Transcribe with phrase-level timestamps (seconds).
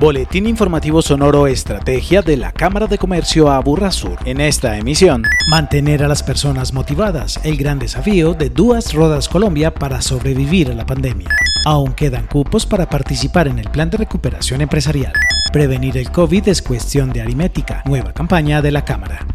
[0.00, 4.16] Boletín informativo sonoro Estrategia de la Cámara de Comercio Aburrasur.
[4.24, 9.74] En esta emisión, mantener a las personas motivadas, el gran desafío de Duas Rodas Colombia
[9.74, 11.28] para sobrevivir a la pandemia.
[11.66, 15.12] Aún quedan cupos para participar en el plan de recuperación empresarial.
[15.52, 17.82] Prevenir el COVID es cuestión de aritmética.
[17.84, 19.26] Nueva campaña de la Cámara.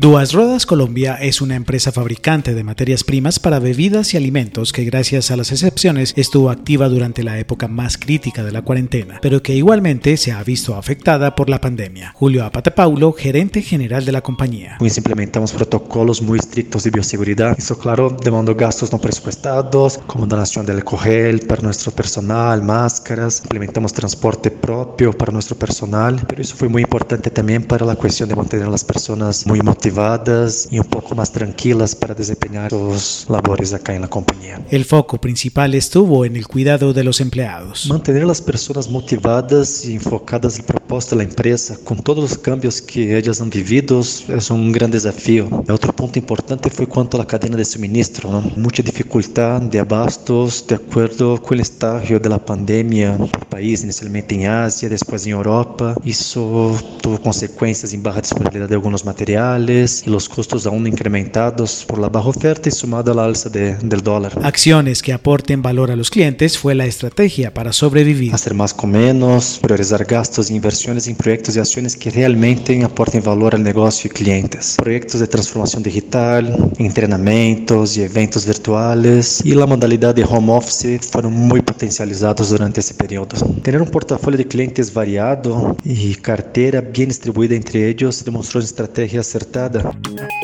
[0.00, 4.84] Duas Rodas Colombia es una empresa fabricante de materias primas para bebidas y alimentos que
[4.84, 9.42] gracias a las excepciones estuvo activa durante la época más crítica de la cuarentena, pero
[9.42, 12.12] que igualmente se ha visto afectada por la pandemia.
[12.14, 14.76] Julio Apate Paulo, gerente general de la compañía.
[14.78, 17.58] Pues implementamos protocolos muy estrictos de bioseguridad.
[17.58, 23.92] Eso claro demandó gastos no presupuestados, como donación de alcohol para nuestro personal, máscaras, implementamos
[23.92, 28.36] transporte propio para nuestro personal, pero eso fue muy importante también para la cuestión de
[28.36, 33.26] mantener a las personas muy motivadas motivadas y un poco más tranquilas para desempeñar sus
[33.28, 34.60] labores acá en la compañía.
[34.70, 37.86] El foco principal estuvo en el cuidado de los empleados.
[37.88, 42.30] Mantener a las personas motivadas y enfocadas en el propósito de la empresa, con todos
[42.30, 45.48] los cambios que ellas han vivido, es un gran desafío.
[45.68, 48.30] Otro punto importante fue cuanto a la cadena de suministro.
[48.30, 48.42] ¿no?
[48.56, 54.34] Mucha dificultad de abastos de acuerdo con el estallo de la pandemia por país, inicialmente
[54.34, 55.94] en Asia, después en Europa.
[56.04, 61.98] Eso tuvo consecuencias en baja disponibilidad de algunos materiales y los costos aún incrementados por
[61.98, 64.32] la baja oferta y sumado a la alza de, del dólar.
[64.42, 68.34] Acciones que aporten valor a los clientes fue la estrategia para sobrevivir.
[68.34, 73.22] Hacer más con menos, priorizar gastos e inversiones en proyectos y acciones que realmente aporten
[73.22, 74.74] valor al negocio y clientes.
[74.78, 81.32] Proyectos de transformación digital, entrenamientos y eventos virtuales y la modalidad de home office fueron
[81.32, 83.36] muy potencializados durante ese periodo.
[83.62, 89.20] Tener un portafolio de clientes variado y cartera bien distribuida entre ellos demostró una estrategia
[89.20, 90.37] acertada Obrigada.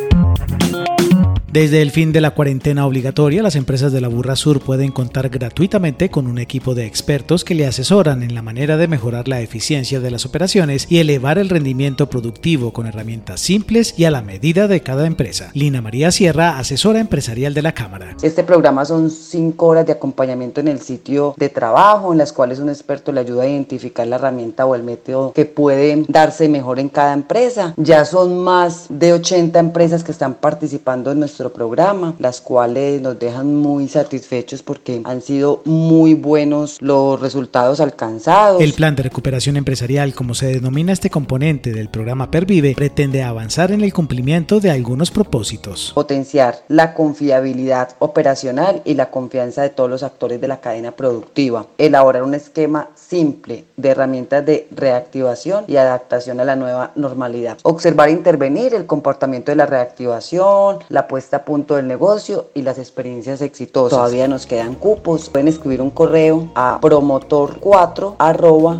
[1.54, 5.28] Desde el fin de la cuarentena obligatoria, las empresas de la Burra Sur pueden contar
[5.28, 9.40] gratuitamente con un equipo de expertos que le asesoran en la manera de mejorar la
[9.40, 14.20] eficiencia de las operaciones y elevar el rendimiento productivo con herramientas simples y a la
[14.20, 15.52] medida de cada empresa.
[15.54, 18.16] Lina María Sierra, asesora empresarial de la Cámara.
[18.20, 22.58] Este programa son cinco horas de acompañamiento en el sitio de trabajo, en las cuales
[22.58, 26.80] un experto le ayuda a identificar la herramienta o el método que puede darse mejor
[26.80, 27.74] en cada empresa.
[27.76, 33.18] Ya son más de 80 empresas que están participando en nuestro programa, las cuales nos
[33.18, 38.60] dejan muy satisfechos porque han sido muy buenos los resultados alcanzados.
[38.62, 43.72] El plan de recuperación empresarial, como se denomina este componente del programa Pervive, pretende avanzar
[43.72, 45.92] en el cumplimiento de algunos propósitos.
[45.94, 51.66] Potenciar la confiabilidad operacional y la confianza de todos los actores de la cadena productiva.
[51.78, 57.58] Elaborar un esquema simple de herramientas de reactivación y adaptación a la nueva normalidad.
[57.62, 62.62] Observar e intervenir el comportamiento de la reactivación, la puesta a punto del negocio y
[62.62, 63.98] las experiencias exitosas.
[63.98, 65.28] Todavía nos quedan cupos.
[65.28, 68.14] Pueden escribir un correo a promotor4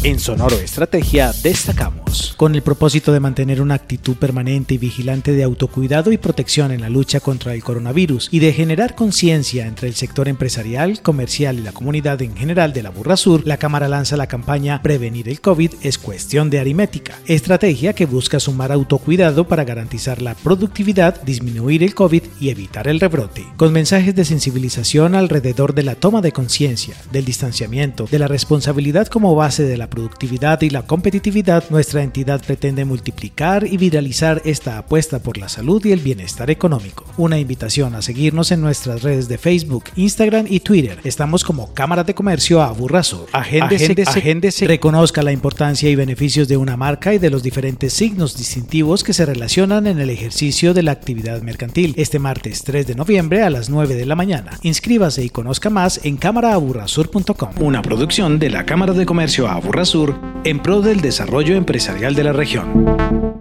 [0.03, 5.43] En Sonoro Estrategia destacamos, con el propósito de mantener una actitud permanente y vigilante de
[5.43, 9.95] autocuidado y protección en la lucha contra el coronavirus y de generar conciencia entre el
[9.95, 14.17] sector empresarial, comercial y la comunidad en general de la Burra Sur, la Cámara lanza
[14.17, 19.00] la campaña Prevenir el COVID es cuestión de aritmética, estrategia que busca sumar autocuidado
[19.47, 25.15] para garantizar la productividad, disminuir el COVID y evitar el rebrote, con mensajes de sensibilización
[25.15, 29.89] alrededor de la toma de conciencia, del distanciamiento, de la responsabilidad como base de la
[29.89, 35.83] productividad y la competitividad, nuestra entidad pretende multiplicar y viralizar esta apuesta por la salud
[35.85, 37.05] y el bienestar económico.
[37.17, 40.99] Una invitación a seguirnos en nuestras redes de Facebook, Instagram y Twitter.
[41.03, 43.25] Estamos como Cámara de Comercio Aburrazo.
[43.33, 48.37] Agéndese, agéndese, reconozca la importancia y beneficios de una marca y de los diferentes signos
[48.37, 51.93] distintivos que se relacionan en el ejercicio de la actividad mercantil.
[51.97, 54.57] Este martes 3 de noviembre a las 9 de la mañana.
[54.63, 57.51] Inscríbase y conozca más en cámaraaburrasur.com.
[57.59, 62.33] Una producción de la Cámara de Comercio Aburrasur en pro del desarrollo empresarial de la
[62.33, 63.31] región.